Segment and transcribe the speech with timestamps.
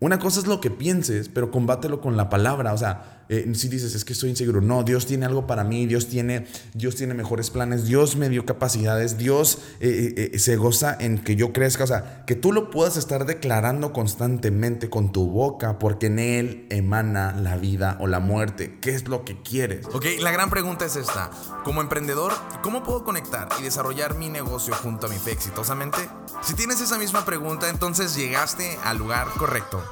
[0.00, 2.72] una cosa es lo que pienses, pero combátelo con la palabra.
[2.72, 5.86] O sea, eh, si dices, es que estoy inseguro, no, Dios tiene algo para mí,
[5.86, 10.96] Dios tiene, Dios tiene mejores planes, Dios me dio capacidades, Dios eh, eh, se goza
[10.98, 11.84] en que yo crezca.
[11.84, 16.66] O sea, que tú lo puedas estar declarando constantemente con tu boca, porque en Él
[16.70, 18.78] emana la vida o la muerte.
[18.80, 19.86] ¿Qué es lo que quieres?
[19.92, 21.30] Ok, la gran pregunta es esta.
[21.62, 22.32] Como emprendedor,
[22.62, 25.98] ¿cómo puedo conectar y desarrollar mi negocio junto a mi fe exitosamente?
[26.42, 29.89] Si tienes esa misma pregunta, entonces llegaste al lugar correcto.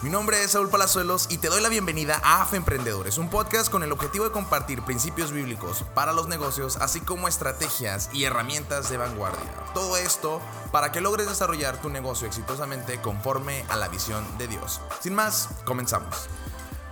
[0.00, 3.68] Mi nombre es Saúl Palazuelos y te doy la bienvenida a AFE Emprendedores, un podcast
[3.68, 8.90] con el objetivo de compartir principios bíblicos para los negocios, así como estrategias y herramientas
[8.90, 9.50] de vanguardia.
[9.74, 10.40] Todo esto
[10.70, 14.80] para que logres desarrollar tu negocio exitosamente conforme a la visión de Dios.
[15.00, 16.28] Sin más, comenzamos.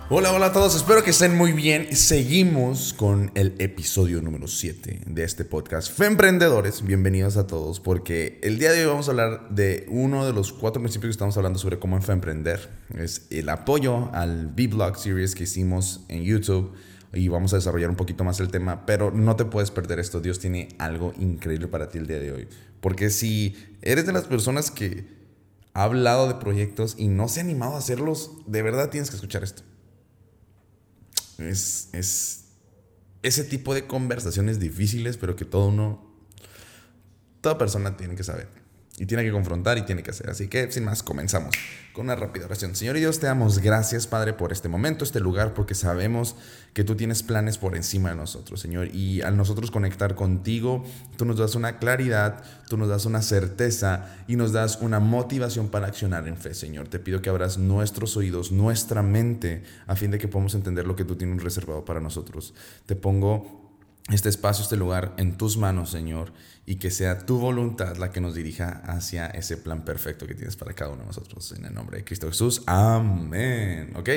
[0.09, 1.93] Hola, hola a todos, espero que estén muy bien.
[1.93, 5.91] Seguimos con el episodio número 7 de este podcast.
[5.91, 10.25] Fe Emprendedores, bienvenidos a todos, porque el día de hoy vamos a hablar de uno
[10.25, 12.69] de los cuatro principios que estamos hablando sobre cómo Fe Emprender.
[12.95, 16.71] Es el apoyo al B-Blog Series que hicimos en YouTube
[17.11, 20.21] y vamos a desarrollar un poquito más el tema, pero no te puedes perder esto.
[20.21, 22.47] Dios tiene algo increíble para ti el día de hoy.
[22.79, 25.05] Porque si eres de las personas que
[25.73, 29.17] ha hablado de proyectos y no se ha animado a hacerlos, de verdad tienes que
[29.17, 29.63] escuchar esto.
[31.39, 32.45] Es, es
[33.23, 36.05] ese tipo de conversaciones difíciles, pero que todo uno,
[37.41, 38.66] toda persona tiene que saber.
[38.99, 40.27] Y tiene que confrontar y tiene que hacer.
[40.29, 41.53] Así que, sin más, comenzamos
[41.93, 42.75] con una rápida oración.
[42.75, 46.35] Señor y Dios, te damos gracias, Padre, por este momento, este lugar, porque sabemos
[46.73, 48.87] que tú tienes planes por encima de nosotros, Señor.
[48.93, 50.83] Y al nosotros conectar contigo,
[51.15, 55.69] tú nos das una claridad, tú nos das una certeza y nos das una motivación
[55.69, 56.87] para accionar en fe, Señor.
[56.87, 60.95] Te pido que abras nuestros oídos, nuestra mente, a fin de que podamos entender lo
[60.95, 62.55] que tú tienes reservado para nosotros.
[62.87, 63.67] Te pongo
[64.09, 66.31] este espacio, este lugar en tus manos, Señor,
[66.69, 70.57] y que sea tu voluntad la que nos dirija hacia ese plan perfecto que tienes
[70.57, 71.53] para cada uno de nosotros.
[71.53, 72.61] En el nombre de Cristo Jesús.
[72.65, 73.93] Amén.
[73.95, 74.09] ¿Ok?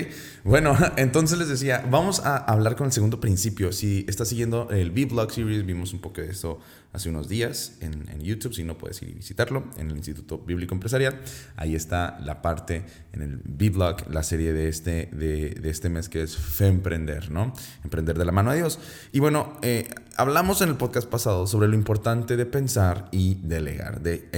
[0.43, 3.71] Bueno, entonces les decía, vamos a hablar con el segundo principio.
[3.71, 6.59] Si estás siguiendo el B-Blog Series, vimos un poco de eso
[6.93, 10.75] hace unos días en, YouTube, si no puedes ir y visitarlo, en el Instituto Bíblico
[10.75, 11.21] Empresarial.
[11.55, 16.09] Ahí está la parte en el B-Blog, la serie de este, de, de, este mes
[16.09, 17.55] que es Fe Emprender, ¿no?
[17.85, 18.81] Emprender de la mano de Dios.
[19.13, 19.89] Y bueno, eh,
[20.21, 24.29] hablamos en el podcast pasado sobre lo importante de pensar y delegar, de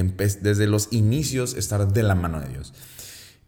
[0.40, 2.72] desde los inicios estar de la mano de Dios.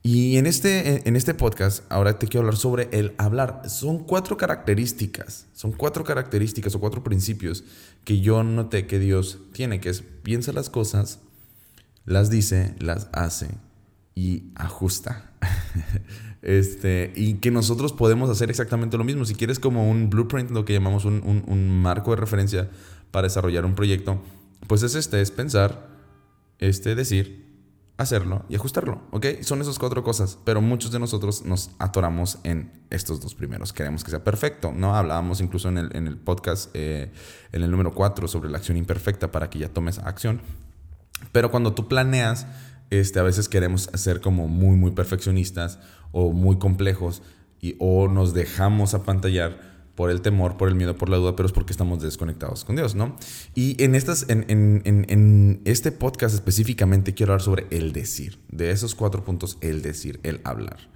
[0.03, 3.63] Y en este, en este podcast ahora te quiero hablar sobre el hablar.
[3.71, 7.63] Son cuatro características, son cuatro características o cuatro principios
[8.05, 11.21] que yo noté que Dios tiene, que es piensa las cosas,
[12.05, 13.49] las dice, las hace
[14.17, 15.31] y ajusta.
[16.45, 19.25] este, y que nosotros podemos hacer exactamente lo mismo.
[19.25, 22.71] Si quieres como un blueprint, lo que llamamos un, un, un marco de referencia
[23.11, 24.21] para desarrollar un proyecto,
[24.69, 25.89] pues es este, es pensar,
[26.59, 27.43] este, decir
[27.97, 29.27] hacerlo y ajustarlo, ¿ok?
[29.43, 33.73] Son esas cuatro cosas, pero muchos de nosotros nos atoramos en estos dos primeros.
[33.73, 34.97] Queremos que sea perfecto, ¿no?
[34.97, 37.13] Hablábamos incluso en el, en el podcast, eh,
[37.53, 40.41] en el número cuatro, sobre la acción imperfecta para que ya tomes acción.
[41.33, 42.47] Pero cuando tú planeas,
[42.91, 45.79] este, a veces queremos ser como muy, muy perfeccionistas
[46.13, 47.23] o muy complejos
[47.61, 51.47] y, o nos dejamos apantallar por el temor, por el miedo, por la duda, pero
[51.47, 53.17] es porque estamos desconectados con Dios, ¿no?
[53.55, 58.41] Y en, estas, en, en, en, este podcast específicamente quiero hablar sobre el decir.
[58.51, 60.91] De esos cuatro puntos, el decir, el hablar.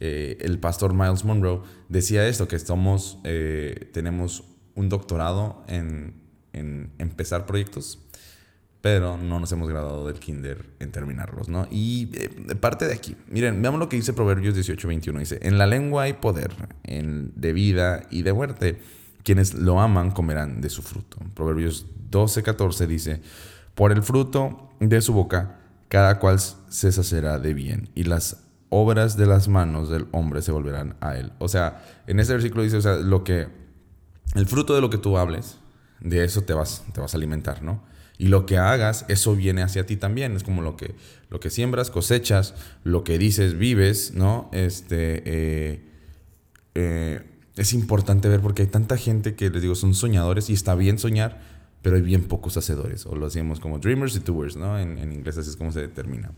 [0.00, 6.14] Eh, el pastor Miles Monroe decía esto, que estamos, eh, tenemos un doctorado en,
[6.52, 8.00] en empezar proyectos,
[8.82, 11.68] pero no nos hemos graduado del kinder en terminarlos, ¿no?
[11.70, 15.56] Y eh, parte de aquí, miren, veamos lo que dice Proverbios 18, 21, dice, en
[15.56, 18.80] la lengua hay poder, en, de vida y de muerte,
[19.22, 21.18] quienes lo aman comerán de su fruto.
[21.34, 23.22] Proverbios 12, 14 dice,
[23.76, 29.16] por el fruto de su boca, cada cual se sacerá de bien, y las obras
[29.16, 31.32] de las manos del hombre se volverán a él.
[31.38, 33.46] O sea, en este versículo dice, o sea, lo que,
[34.34, 35.58] el fruto de lo que tú hables,
[36.00, 37.91] de eso te vas, te vas a alimentar, ¿no?
[38.18, 40.36] Y lo que hagas, eso viene hacia ti también.
[40.36, 40.94] Es como lo que,
[41.30, 44.48] lo que siembras, cosechas, lo que dices, vives, ¿no?
[44.52, 45.82] Este, eh,
[46.74, 47.20] eh,
[47.56, 50.98] es importante ver porque hay tanta gente que, les digo, son soñadores y está bien
[50.98, 51.40] soñar,
[51.82, 53.06] pero hay bien pocos hacedores.
[53.06, 54.78] O lo hacemos como dreamers y doers, ¿no?
[54.78, 56.32] En, inglés así es como se determina.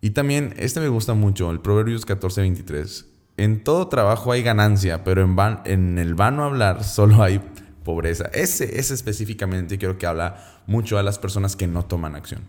[0.00, 3.06] Y también, este me gusta mucho, el Proverbios 14, 23.
[3.38, 7.40] En todo trabajo hay ganancia, pero en, van, en el vano hablar solo hay
[7.86, 8.24] pobreza.
[8.34, 12.42] Ese, ese específicamente creo que habla mucho a las personas que no toman acción.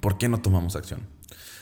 [0.00, 1.00] ¿Por qué no tomamos acción?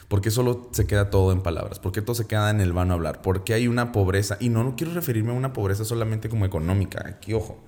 [0.06, 1.80] ¿Por qué solo se queda todo en palabras?
[1.80, 3.22] ¿Por qué todo se queda en el vano hablar?
[3.22, 4.36] ¿Por qué hay una pobreza?
[4.38, 7.04] Y no, no quiero referirme a una pobreza solamente como económica.
[7.08, 7.64] Aquí, ojo.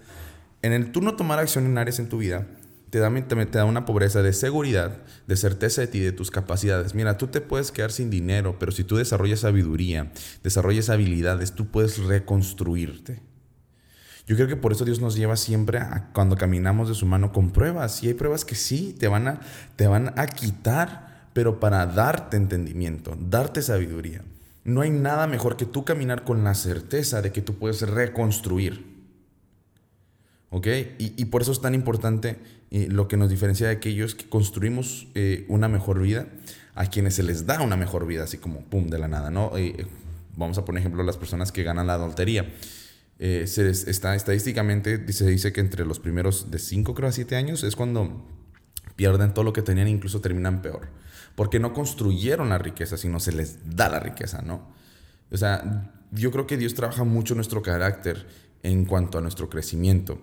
[0.63, 2.47] En el tú no tomar acción en áreas en tu vida,
[2.91, 6.95] te da, te da una pobreza de seguridad, de certeza de ti, de tus capacidades.
[6.95, 10.13] Mira, tú te puedes quedar sin dinero, pero si tú desarrollas sabiduría,
[10.45, 13.26] desarrollas habilidades, tú puedes reconstruirte.
[14.27, 17.33] Yo creo que por eso Dios nos lleva siempre a cuando caminamos de su mano
[17.33, 18.03] con pruebas.
[18.03, 19.41] Y hay pruebas que sí, te van a,
[19.77, 24.23] te van a quitar, pero para darte entendimiento, darte sabiduría.
[24.65, 28.97] No hay nada mejor que tú caminar con la certeza de que tú puedes reconstruir.
[30.51, 30.67] ¿Ok?
[30.99, 32.39] Y, por eso es tan importante
[32.71, 36.27] eh, lo que nos diferencia de aquellos que construimos eh, una mejor vida,
[36.75, 39.53] a quienes se les da una mejor vida, así como pum, de la nada, ¿no?
[39.57, 39.87] Eh,
[40.37, 42.47] vamos a poner ejemplo las personas que ganan la adultería.
[43.19, 47.63] Se está, estadísticamente se dice que entre los primeros de 5 creo a 7 años
[47.65, 48.27] es cuando
[48.95, 50.89] pierden todo lo que tenían e incluso terminan peor
[51.37, 54.75] porque no construyeron la riqueza, sino se les da la riqueza, ¿no?
[55.31, 58.27] O sea, yo creo que Dios trabaja mucho nuestro carácter
[58.63, 60.21] en cuanto a nuestro crecimiento.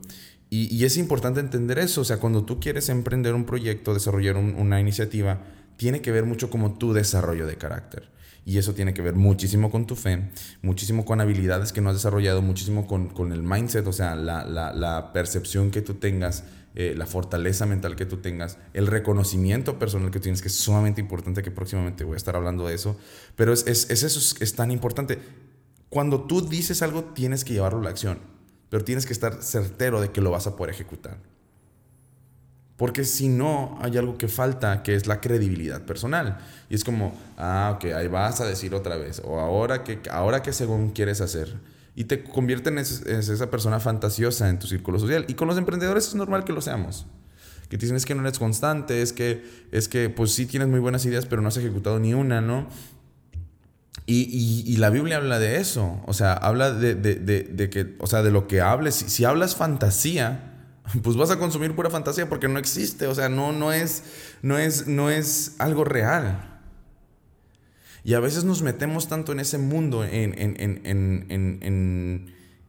[0.50, 4.80] Y, es importante entender eso, o sea, cuando tú quieres emprender un proyecto, desarrollar una
[4.80, 5.42] iniciativa,
[5.78, 8.10] tiene que ver mucho como tu desarrollo de carácter.
[8.46, 10.30] Y eso tiene que ver muchísimo con tu fe,
[10.62, 14.46] muchísimo con habilidades que no has desarrollado, muchísimo con, con el mindset, o sea, la,
[14.46, 16.44] la, la percepción que tú tengas
[16.76, 21.00] eh, la fortaleza mental que tú tengas, el reconocimiento personal que tienes, que es sumamente
[21.02, 22.98] importante, que próximamente voy a estar hablando de eso,
[23.36, 25.20] pero es, es, es eso, es, tan importante.
[25.90, 28.18] Cuando tú dices algo, tienes que llevarlo a la acción,
[28.72, 31.20] pero tienes que estar certero de que lo vas a poder ejecutar.
[32.78, 36.40] Porque si no, hay algo que falta, que es la credibilidad personal.
[36.70, 39.22] Y es como, ah, ok, ahí vas a decir otra vez.
[39.24, 41.56] O ahora que, ahora que según quieres hacer
[41.96, 45.26] y te convierten en, esa persona fantasiosa en tu círculo social.
[45.28, 47.06] Y con los emprendedores es normal que lo seamos.
[47.70, 50.68] Que te dicen es que no eres constante, es que, es que pues sí tienes
[50.68, 52.68] muy buenas ideas, pero no has ejecutado ni una, ¿no?
[54.06, 58.08] Y, y, la Biblia habla de eso, o sea, habla de, de, de, que, o
[58.08, 58.96] sea, de lo que hables.
[58.96, 60.53] Si, hablas fantasía,
[61.02, 64.04] pues vas a consumir pura fantasía porque no existe, o sea, no, no, es,
[64.42, 66.50] no, es, no es algo real.
[68.04, 70.34] Y a veces nos metemos tanto en ese mundo, en,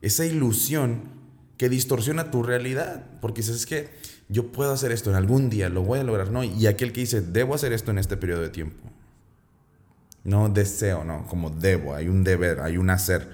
[0.01, 1.03] esa ilusión
[1.57, 3.05] que distorsiona tu realidad.
[3.21, 3.89] Porque dices, es que
[4.29, 6.45] yo puedo hacer esto en algún día, lo voy a lograr, ¿no?
[6.45, 8.89] Y aquel que dice, debo hacer esto en este periodo de tiempo.
[10.23, 13.29] No deseo, no, como debo, hay un deber, hay un hacer.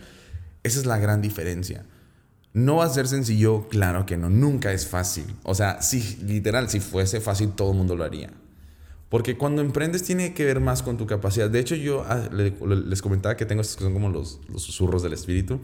[0.63, 1.85] Esa es la gran diferencia.
[2.53, 5.25] No va a ser sencillo, claro que no, nunca es fácil.
[5.45, 8.31] O sea, si literal, si fuese fácil, todo el mundo lo haría.
[9.09, 11.51] Porque cuando emprendes tiene que ver más con tu capacidad.
[11.51, 15.03] De hecho, yo ah, les comentaba que tengo estos que son como los, los susurros
[15.03, 15.61] del espíritu.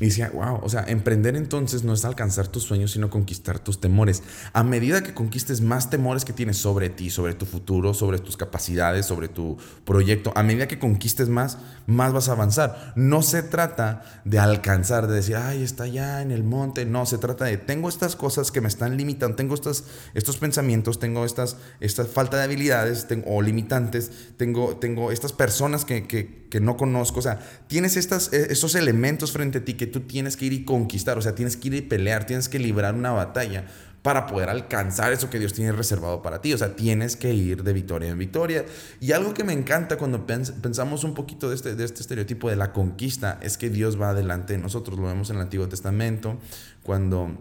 [0.00, 3.80] Y decía, wow, o sea, emprender entonces no es alcanzar tus sueños, sino conquistar tus
[3.80, 4.22] temores.
[4.52, 8.36] A medida que conquistes más temores que tienes sobre ti, sobre tu futuro, sobre tus
[8.36, 12.92] capacidades, sobre tu proyecto, a medida que conquistes más, más vas a avanzar.
[12.94, 16.84] No se trata de alcanzar, de decir, ay, está allá en el monte.
[16.84, 19.82] No, se trata de, tengo estas cosas que me están limitando, tengo estos,
[20.14, 25.84] estos pensamientos, tengo estas, esta falta de habilidades tengo, o limitantes, tengo, tengo estas personas
[25.84, 27.18] que, que, que no conozco.
[27.18, 30.52] O sea, tienes estas, e, estos elementos frente a ti que tú tienes que ir
[30.52, 33.66] y conquistar, o sea, tienes que ir y pelear, tienes que librar una batalla
[34.02, 36.54] para poder alcanzar eso que Dios tiene reservado para ti.
[36.54, 38.64] O sea, tienes que ir de victoria en victoria.
[39.00, 42.56] Y algo que me encanta cuando pensamos un poquito de este, de este estereotipo de
[42.56, 44.98] la conquista es que Dios va adelante de nosotros.
[44.98, 46.38] Lo vemos en el Antiguo Testamento,
[46.82, 47.36] cuando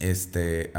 [0.00, 0.72] este,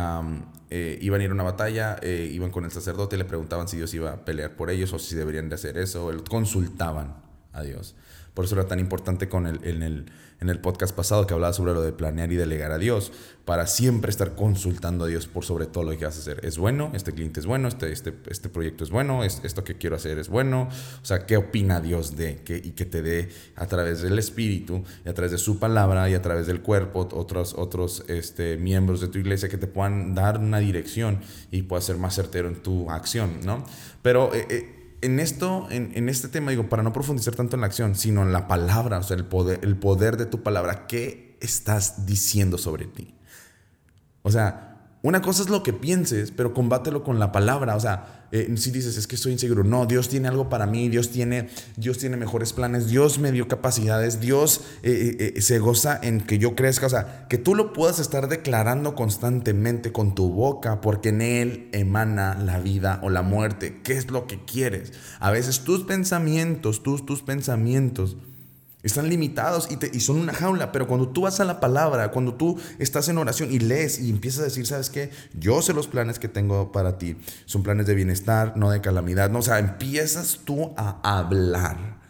[0.70, 3.78] eh, iban a ir a una batalla, eh, iban con el sacerdote le preguntaban si
[3.78, 6.12] Dios iba a pelear por ellos o si deberían de hacer eso.
[6.30, 7.16] Consultaban
[7.54, 7.96] a Dios.
[8.34, 10.06] Por eso era tan importante con el, en, el,
[10.40, 13.12] en el podcast pasado que hablaba sobre lo de planear y delegar a Dios,
[13.46, 16.46] para siempre estar consultando a Dios por sobre todo lo que vas a hacer.
[16.46, 16.92] ¿Es bueno?
[16.94, 17.68] ¿Este cliente es bueno?
[17.68, 19.24] ¿Este, este, este proyecto es bueno?
[19.24, 20.70] ¿Es, ¿Esto que quiero hacer es bueno?
[21.02, 22.38] O sea, ¿qué opina Dios de?
[22.44, 26.10] Que, y que te dé a través del Espíritu y a través de su palabra
[26.10, 30.16] y a través del cuerpo otros, otros este, miembros de tu iglesia que te puedan
[30.16, 31.20] dar una dirección
[31.52, 33.66] y puedas ser más certero en tu acción, ¿no?
[34.02, 34.34] Pero...
[34.34, 37.96] Eh, eh, en esto, en, este tema, digo, para no profundizar tanto en la acción,
[37.96, 42.06] sino en la palabra, o sea, el poder, el poder de tu palabra, ¿qué estás
[42.06, 43.14] diciendo sobre ti?
[44.22, 44.71] O sea,
[45.04, 47.76] una cosa es lo que pienses, pero combátelo con la palabra.
[47.76, 49.64] O sea, eh, si dices, es que estoy inseguro.
[49.64, 53.48] No, Dios tiene algo para mí, Dios tiene, Dios tiene mejores planes, Dios me dio
[53.48, 56.86] capacidades, Dios eh, eh, se goza en que yo crezca.
[56.86, 61.70] O sea, que tú lo puedas estar declarando constantemente con tu boca, porque en Él
[61.72, 63.82] emana la vida o la muerte.
[63.84, 64.94] ¿Qué es lo que quieres?
[65.20, 68.18] A veces tus pensamientos, tus, tus pensamientos
[68.84, 72.34] están limitados y, y, son una jaula, pero cuando tú vas a la palabra, cuando
[72.34, 75.12] tú estás en oración y lees y empiezas a decir, ¿sabes qué?
[75.34, 77.18] Yo sé los planes que tengo para ti.
[77.46, 79.30] Son planes de bienestar, no de calamidad.
[79.30, 82.02] No, o sea, empiezas tú a hablar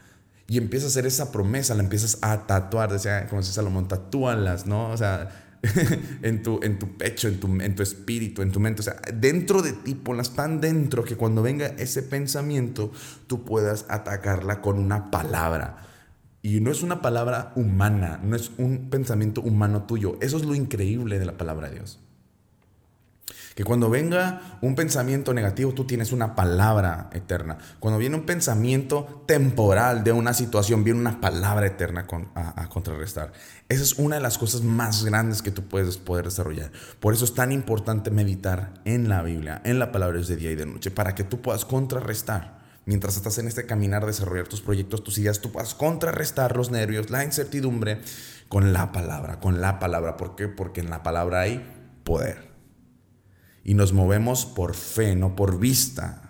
[0.47, 2.91] y empiezas a hacer esa promesa, la empiezas a tatuar.
[2.91, 4.89] Decía, como dice Salomón, tatúalas, ¿no?
[4.89, 5.29] O sea,
[6.23, 8.81] en, tu, en tu pecho, en tu, en tu espíritu, en tu mente.
[8.81, 12.91] O sea, dentro de ti, ponlas tan dentro que cuando venga ese pensamiento,
[13.27, 15.90] tú puedas atacarla con una palabra.
[16.41, 20.17] Y no es una palabra humana, no es un pensamiento humano tuyo.
[20.21, 21.99] Eso es lo increíble de la palabra de Dios.
[23.55, 27.57] Que cuando venga un pensamiento negativo, tú tienes una palabra eterna.
[27.79, 33.33] Cuando viene un pensamiento temporal de una situación, viene una palabra eterna a, contrarrestar.
[33.67, 36.71] Esa es una de las cosas más grandes que tú puedes poder desarrollar.
[36.99, 40.55] Por eso es tan importante meditar en la Biblia, en la palabra de día y
[40.55, 42.60] de noche, para que tú puedas contrarrestar.
[42.85, 47.09] Mientras estás en este caminar, desarrollar tus proyectos, tus ideas, tú puedas contrarrestar los nervios,
[47.09, 48.01] la incertidumbre
[48.47, 50.17] con la palabra, con la palabra.
[50.17, 50.47] ¿Por qué?
[50.47, 51.63] Porque en la palabra hay
[52.03, 52.51] poder
[53.63, 56.20] y nos movemos por fe, no por vista.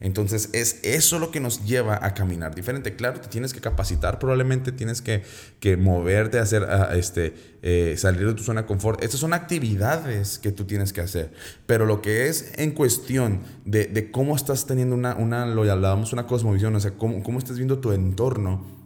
[0.00, 2.94] Entonces es eso lo que nos lleva a caminar diferente.
[2.94, 5.24] Claro, te tienes que capacitar, probablemente tienes que,
[5.58, 9.02] que moverte, hacer, a, este, eh, salir de tu zona de confort.
[9.02, 11.32] Estas son actividades que tú tienes que hacer.
[11.66, 16.12] Pero lo que es en cuestión de, de cómo estás teniendo una, una, lo hablábamos,
[16.12, 18.78] una cosmovisión, o sea, cómo, cómo estás viendo tu entorno,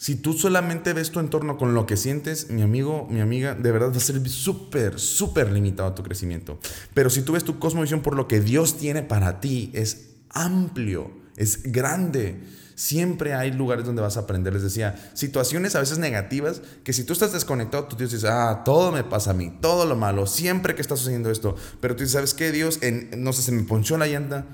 [0.00, 3.70] si tú solamente ves tu entorno con lo que sientes, mi amigo, mi amiga, de
[3.70, 6.58] verdad va a ser súper, súper limitado tu crecimiento.
[6.94, 11.10] Pero si tú ves tu cosmovisión por lo que Dios tiene para ti, es amplio,
[11.36, 12.40] es grande.
[12.74, 14.54] Siempre hay lugares donde vas a aprender.
[14.54, 18.90] Les decía, situaciones a veces negativas que si tú estás desconectado, tú dices, ah, todo
[18.90, 21.56] me pasa a mí, todo lo malo, siempre que estás haciendo esto.
[21.80, 22.80] Pero tú dices, ¿sabes qué, Dios?
[23.16, 24.46] No sé, se me ponchó la llanta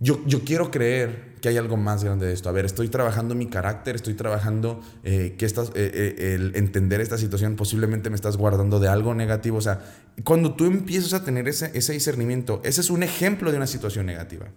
[0.00, 2.48] yo, quiero creer que hay algo más grande de esto.
[2.48, 7.00] A ver, estoy trabajando mi carácter, estoy trabajando eh, que estás, eh, eh, el entender
[7.00, 9.56] esta situación, posiblemente me estás guardando de algo negativo.
[9.56, 9.80] O sea,
[10.24, 14.04] cuando tú empiezas a tener ese, ese discernimiento, ese es un ejemplo de una situación
[14.06, 14.48] negativa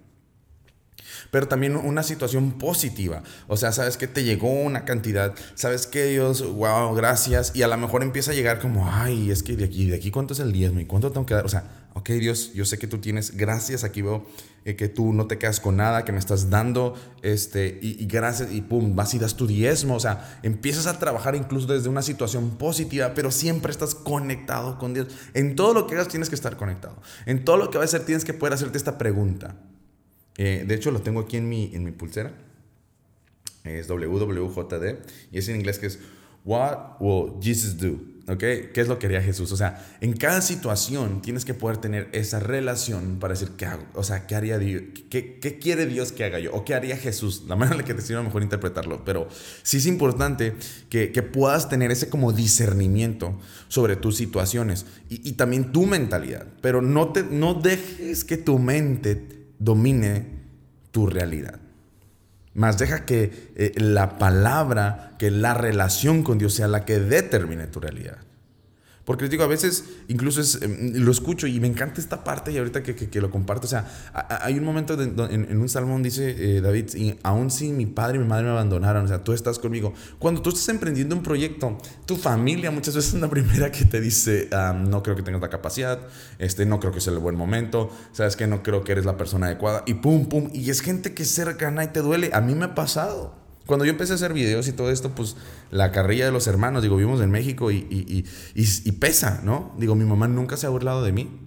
[1.32, 3.24] pero también una situación positiva.
[3.48, 7.68] O sea, sabes que te llegó una cantidad, sabes que Dios, wow, gracias, y a
[7.68, 10.40] lo mejor empieza a llegar como, ay, es que de aquí, de aquí cuánto es
[10.40, 11.46] el diezmo y cuánto tengo que dar.
[11.46, 14.26] O sea, ok, Dios, yo sé que tú tienes, gracias, aquí veo
[14.66, 18.06] eh, que tú no te quedas con nada, que me estás dando, este, y, y,
[18.06, 19.96] gracias, y pum, vas y das tu diezmo.
[19.96, 24.94] O sea, empiezas a trabajar incluso desde una situación positiva, pero siempre estás conectado con
[24.94, 25.08] Dios.
[25.34, 26.98] En todo lo que hagas tienes que estar conectado.
[27.26, 29.56] En todo lo que vas a hacer tienes que poder hacerte esta pregunta.
[30.38, 32.34] Eh, de hecho, lo tengo aquí en mi, en mi pulsera.
[33.64, 34.96] Es WWJD.
[35.32, 36.00] Y es en inglés que es
[36.46, 38.00] What will Jesus do?
[38.30, 38.40] ¿Ok?
[38.40, 39.52] ¿Qué es lo que haría Jesús?
[39.52, 43.84] O sea, en cada situación tienes que poder tener esa relación para decir, ¿qué hago?
[43.94, 44.84] O sea, ¿qué haría Dios?
[45.10, 46.54] ¿Qué, qué quiere Dios que haga yo?
[46.54, 47.44] ¿O qué haría Jesús?
[47.48, 49.04] La manera en la que te sirva mejor interpretarlo.
[49.04, 49.28] Pero
[49.64, 50.56] sí es importante
[50.90, 53.38] que, que, puedas tener ese como discernimiento
[53.70, 56.48] sobre tus situaciones y, y también tu mentalidad.
[56.62, 60.26] Pero no, te, no dejes que tu mente domine
[60.92, 61.60] tu realidad.
[62.54, 67.68] Más deja que eh, la palabra, que la relación con Dios sea la que determine
[67.68, 68.18] tu realidad.
[69.08, 72.58] Porque les digo, a veces incluso em, lo escucho y me encanta esta parte y
[72.58, 73.66] ahorita que, que, lo comparto.
[73.66, 73.88] O sea,
[74.42, 78.20] hay un momento en, un salmón dice eh, David, y aún si mi padre y
[78.20, 79.94] mi madre me abandonaron, o sea, tú estás conmigo.
[80.20, 84.02] Cuando tú estás emprendiendo un proyecto, tu familia muchas veces es la primera que te
[84.02, 86.02] dice, ah, no creo que tengas la capacidad,
[86.38, 89.16] este, no creo que sea el buen momento, sabes que no creo que eres la
[89.16, 90.50] persona adecuada y pum, pum.
[90.54, 92.30] Y es gente que es cercana y te duele.
[92.34, 93.47] A mí me ha pasado.
[93.68, 95.36] Cuando yo empecé a hacer videos y todo esto, pues
[95.70, 99.76] la carrilla de los hermanos, digo, vivimos en México y, y, y, pesa, ¿no?
[99.78, 101.40] Digo, mi mamá nunca se ha burlado de mí.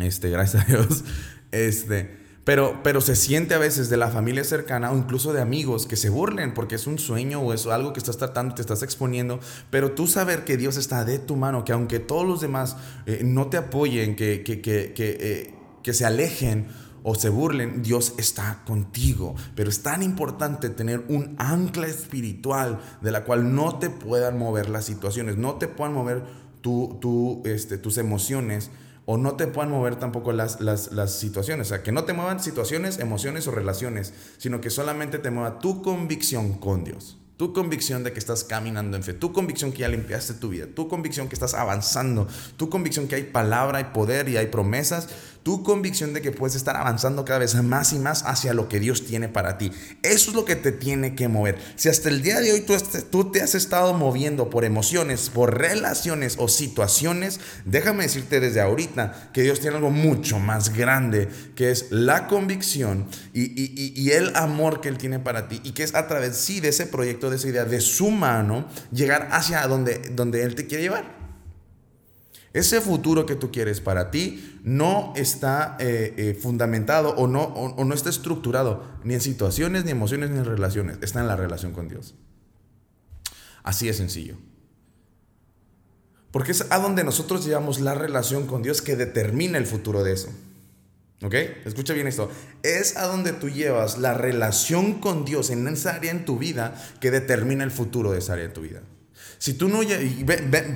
[0.00, 1.04] Este, gracias a Dios.
[1.52, 5.84] Este, pero, pero se siente a veces de la familia cercana o incluso de amigos
[5.86, 8.82] que se burlen porque es un sueño o es algo que estás tratando, te estás
[8.82, 9.38] exponiendo.
[9.70, 13.20] Pero tú saber que Dios está de tu mano, que aunque todos los demás eh,
[13.22, 16.68] no te apoyen, que, que, que, que, eh, que se alejen
[17.02, 19.34] o se burlen, Dios está contigo.
[19.54, 24.68] Pero es tan importante tener un ancla espiritual de la cual no te puedan mover
[24.68, 26.22] las situaciones, no te puedan mover
[26.62, 28.70] tu, este, tus emociones
[29.04, 31.66] o no te puedan mover tampoco las, las, las, situaciones.
[31.66, 35.58] O sea, que no te muevan situaciones, emociones o relaciones, sino que solamente te mueva
[35.58, 37.18] tu convicción con Dios.
[37.36, 40.66] Tu convicción de que estás caminando en fe, tu convicción que ya limpiaste tu vida,
[40.72, 45.08] tu convicción que estás avanzando, tu convicción que hay palabra, hay poder y hay promesas
[45.42, 48.80] tu convicción de que puedes estar avanzando cada vez más y más hacia lo que
[48.80, 49.72] Dios tiene para ti.
[50.02, 51.58] Eso es lo que te tiene que mover.
[51.76, 52.74] Si hasta el día de hoy tú,
[53.10, 59.30] tú te has estado moviendo por emociones, por relaciones o situaciones, déjame decirte desde ahorita
[59.32, 64.80] que Dios tiene algo mucho más grande, que es la convicción y, y el amor
[64.80, 67.36] que Él tiene para ti y que es a través sí de ese proyecto, de
[67.36, 71.21] esa idea, de su mano, llegar hacia donde, donde Él te quiere llevar.
[72.54, 77.84] Ese futuro que tú quieres para ti no está eh, eh, fundamentado o no, o,
[77.84, 80.98] no está estructurado ni en situaciones, ni emociones, ni en relaciones.
[81.00, 82.14] Está en la relación con Dios.
[83.62, 84.36] Así de sencillo.
[86.30, 90.12] Porque es a donde nosotros llevamos la relación con Dios que determina el futuro de
[90.12, 90.28] eso.
[91.22, 91.34] ¿Ok?
[91.64, 92.30] Escucha bien esto.
[92.62, 96.74] Es a donde tú llevas la relación con Dios en esa área en tu vida
[97.00, 98.82] que determina el futuro de esa área en tu vida.
[99.42, 99.80] Si tú no,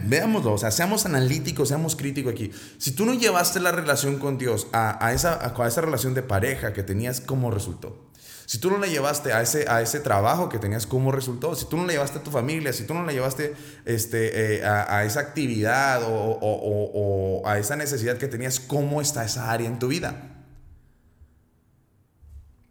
[0.08, 2.50] veámoslo, o sea, seamos analíticos, seamos críticos aquí.
[2.78, 6.72] Si tú no llevaste la relación con Dios a, esa, a esa relación de pareja
[6.72, 8.10] que tenías, ¿cómo resultó?
[8.44, 11.54] Si tú no la llevaste a ese, a ese trabajo que tenías, ¿cómo resultó?
[11.54, 13.54] Si tú no la llevaste a tu familia, si tú no la llevaste
[13.84, 19.52] este, eh, a, esa actividad o, o a esa necesidad que tenías, ¿cómo está esa
[19.52, 20.35] área en tu vida?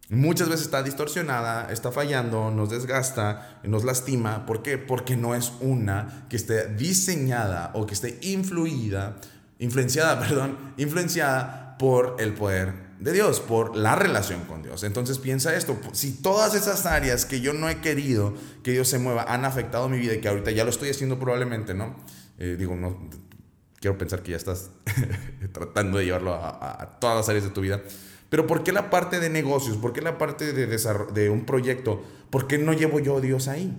[0.08, 4.46] Muchas veces está distorsionada, está fallando, nos desgasta, nos lastima.
[4.46, 4.78] ¿Por qué?
[4.78, 9.16] Porque no es una que esté diseñada o que esté influida,
[9.58, 14.84] influenciada, perdón, influenciada por el poder de Dios, por la relación con Dios.
[14.84, 18.32] Entonces piensa esto, si todas esas áreas que yo no he querido
[18.62, 21.18] que Dios se mueva han afectado mi vida y que ahorita ya lo estoy haciendo
[21.18, 21.96] probablemente, ¿no?
[22.38, 23.10] Eh, digo, no,
[23.80, 24.70] quiero pensar que ya estás
[25.52, 27.82] tratando de llevarlo a, a todas las áreas de tu vida.
[28.28, 29.76] Pero ¿por qué la parte de negocios?
[29.76, 32.02] ¿Por qué la parte de, de un proyecto?
[32.30, 33.72] ¿Por qué no llevo yo a Dios ahí?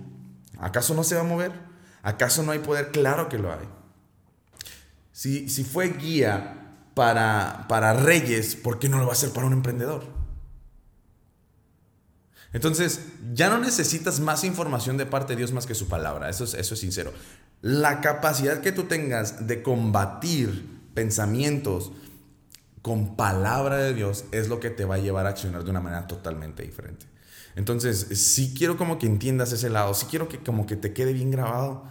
[0.58, 1.52] ¿Acaso no se va a mover?
[2.02, 2.90] ¿Acaso no hay poder?
[2.90, 3.68] Claro que lo hay.
[5.12, 9.46] Si, si fue guía para, para reyes, ¿por qué no lo va a hacer para
[9.46, 10.04] un emprendedor?
[12.52, 13.02] Entonces,
[13.34, 16.30] ya no necesitas más información de parte de Dios más que su palabra.
[16.30, 17.12] Eso es, eso es sincero.
[17.60, 21.92] La capacidad que tú tengas de combatir pensamientos,
[22.88, 25.82] con palabra de Dios es lo que te va a llevar a accionar de una
[25.82, 27.04] manera totalmente diferente.
[27.54, 31.12] Entonces, si quiero como que entiendas ese lado, si quiero que como que te quede
[31.12, 31.84] bien grabado,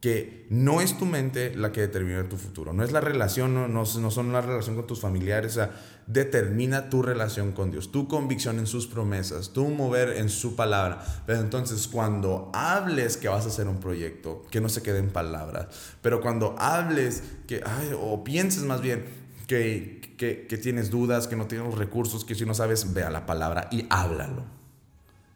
[0.00, 3.68] que no es tu mente la que determina tu futuro, no es la relación, no,
[3.68, 5.70] no, no son la relación con tus familiares, o sea,
[6.08, 11.04] determina tu relación con Dios, tu convicción en sus promesas, tu mover en su palabra.
[11.24, 15.10] Pero entonces cuando hables que vas a hacer un proyecto, que no se quede en
[15.10, 15.68] palabras,
[16.02, 17.62] pero cuando hables que,
[18.00, 22.54] o pienses más bien, que, tienes dudas, que no tienes los recursos, que si no
[22.54, 24.44] sabes, vea la palabra y háblalo.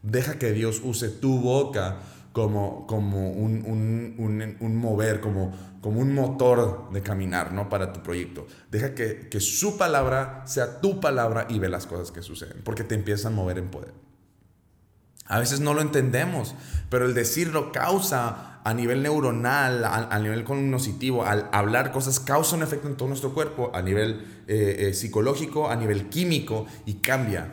[0.02, 1.98] Deja que Dios use tu boca
[2.32, 7.68] como, como un, mover, como, como un motor de caminar ¿no?
[7.68, 8.46] para tu proyecto.
[8.70, 12.84] Deja que, que su palabra sea tu palabra y ve las cosas que suceden, porque
[12.84, 13.92] te empiezan a mover en poder.
[15.30, 16.56] A veces no lo entendemos,
[16.88, 22.64] pero el decirlo causa a nivel neuronal, a, nivel cognitivo, al hablar cosas, causa un
[22.64, 27.48] efecto en todo nuestro cuerpo, a nivel eh, eh, psicológico, a nivel químico y cambia.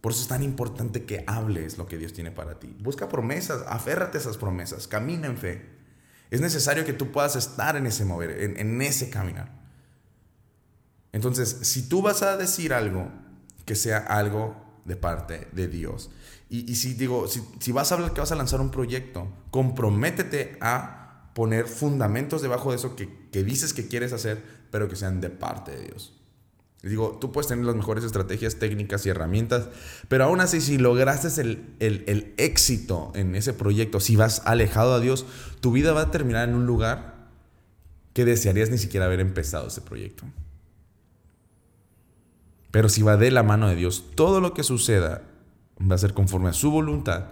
[0.00, 2.76] Por eso es tan importante que hables lo que Dios tiene para ti.
[2.80, 5.64] Busca promesas, aférrate a esas promesas, camina en fe.
[6.32, 9.52] Es necesario que tú puedas estar en ese mover, en, en ese caminar.
[11.12, 13.12] Entonces, si tú vas a decir algo,
[13.64, 16.10] que sea algo de parte de Dios.
[16.48, 21.32] Y, si digo, si, vas a hablar que vas a lanzar un proyecto, comprométete a
[21.34, 25.72] poner fundamentos debajo de eso que, dices que quieres hacer, pero que sean de parte
[25.72, 26.14] de Dios.
[26.82, 29.66] digo, tú puedes tener las mejores estrategias, técnicas y herramientas,
[30.08, 35.00] pero aún así, si lograste el, el éxito en ese proyecto, si vas alejado a
[35.00, 35.26] Dios,
[35.60, 37.16] tu vida va a terminar en un lugar
[38.12, 40.24] que desearías ni siquiera haber empezado ese proyecto.
[42.76, 45.22] Pero si va de la mano de Dios, todo lo que suceda
[45.80, 47.24] va a ser conforme a su voluntad.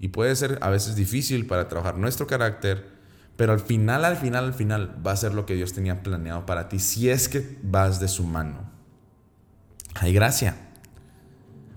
[0.00, 2.88] Y puede ser a veces difícil para trabajar nuestro carácter,
[3.36, 6.44] pero al final, al final, al final va a ser lo que Dios tenía planeado
[6.44, 8.68] para ti si es que vas de su mano.
[9.94, 10.56] Hay gracia,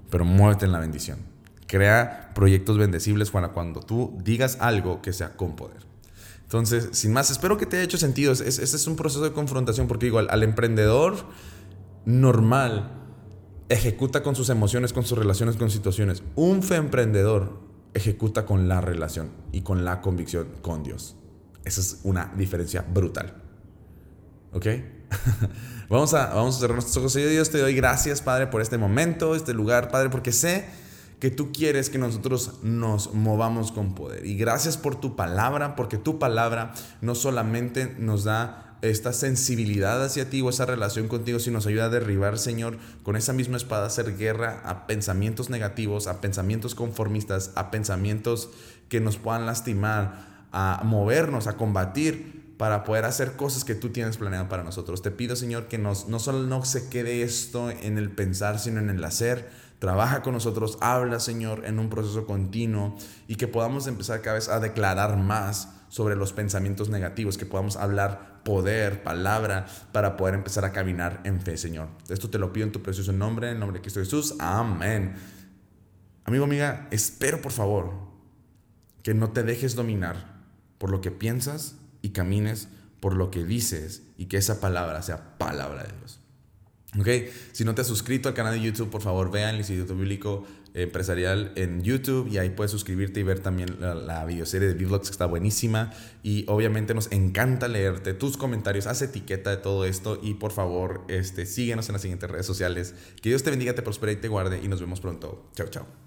[0.09, 1.19] pero muévete en la bendición.
[1.67, 5.85] Crea proyectos bendecibles para cuando tú digas algo que sea con poder.
[6.45, 8.31] Entonces, sin más, espero que te haya hecho sentido.
[8.31, 11.25] Ese es, un proceso de confrontación porque igual al emprendedor
[12.07, 12.89] normal
[13.67, 16.23] ejecuta con sus emociones, con sus relaciones, con situaciones.
[16.35, 17.59] Un fe emprendedor
[17.93, 21.17] ejecuta con la relación y con la convicción con Dios.
[21.65, 23.35] Esa es una diferencia brutal.
[24.53, 24.67] ¿Ok?
[25.89, 27.11] vamos, a, vamos a cerrar nuestros ojos.
[27.11, 30.65] Señor Dios, te doy gracias, Padre, por este momento, este lugar, Padre, porque sé
[31.19, 34.25] que tú quieres que nosotros nos movamos con poder.
[34.25, 40.29] Y gracias por tu palabra, porque tu palabra no solamente nos da esta sensibilidad hacia
[40.29, 43.87] ti o esa relación contigo, si nos ayuda a derribar, Señor, con esa misma espada,
[43.87, 48.49] hacer guerra a pensamientos negativos, a pensamientos conformistas, a pensamientos
[48.89, 54.17] que nos puedan lastimar, a movernos, a combatir para poder hacer cosas que tú tienes
[54.17, 55.01] planeado para nosotros.
[55.01, 58.79] Te pido, Señor, que nos, no solo no se quede esto en el pensar, sino
[58.79, 59.49] en el hacer.
[59.79, 62.95] Trabaja con nosotros, habla, Señor, en un proceso continuo
[63.27, 67.75] y que podamos empezar cada vez a declarar más sobre los pensamientos negativos, que podamos
[67.75, 71.89] hablar poder, palabra, para poder empezar a caminar en fe, Señor.
[72.09, 74.35] Esto te lo pido en tu precioso nombre, en el nombre de Cristo Jesús.
[74.39, 75.15] Amén.
[76.25, 77.93] Amigo, amiga, espero por favor
[79.03, 80.37] que no te dejes dominar
[80.77, 82.67] por lo que piensas y camines
[82.99, 86.19] por lo que dices y que esa palabra sea palabra de Dios.
[86.99, 87.07] ¿Ok?
[87.51, 90.45] Si no te has suscrito al canal de YouTube, por favor, vean el Instituto Bíblico
[90.73, 95.07] Empresarial en YouTube y ahí puedes suscribirte y ver también la, la videoserie de Biblogs
[95.07, 95.91] que está buenísima.
[96.23, 101.03] Y obviamente nos encanta leerte tus comentarios, haz etiqueta de todo esto y por favor,
[101.07, 102.93] este, síguenos en las siguientes redes sociales.
[103.21, 105.49] Que Dios te bendiga, te prospere y te guarde y nos vemos pronto.
[105.55, 106.06] Chao, chao.